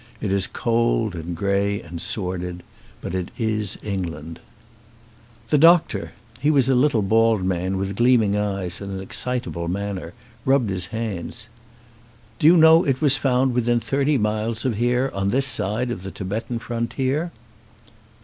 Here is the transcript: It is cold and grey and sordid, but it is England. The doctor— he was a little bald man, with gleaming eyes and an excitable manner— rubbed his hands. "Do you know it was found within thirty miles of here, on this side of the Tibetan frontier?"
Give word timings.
It 0.19 0.31
is 0.31 0.47
cold 0.47 1.13
and 1.13 1.37
grey 1.37 1.79
and 1.79 2.01
sordid, 2.01 2.63
but 3.01 3.13
it 3.13 3.29
is 3.37 3.77
England. 3.83 4.39
The 5.49 5.59
doctor— 5.59 6.13
he 6.41 6.49
was 6.49 6.67
a 6.67 6.73
little 6.73 7.03
bald 7.03 7.43
man, 7.45 7.77
with 7.77 7.95
gleaming 7.97 8.35
eyes 8.35 8.81
and 8.81 8.91
an 8.91 8.99
excitable 8.99 9.67
manner— 9.67 10.13
rubbed 10.43 10.71
his 10.71 10.87
hands. 10.87 11.49
"Do 12.39 12.47
you 12.47 12.57
know 12.57 12.83
it 12.83 12.99
was 12.99 13.15
found 13.15 13.53
within 13.53 13.79
thirty 13.79 14.17
miles 14.17 14.65
of 14.65 14.77
here, 14.77 15.11
on 15.13 15.27
this 15.29 15.45
side 15.45 15.91
of 15.91 16.01
the 16.01 16.09
Tibetan 16.09 16.57
frontier?" 16.57 17.31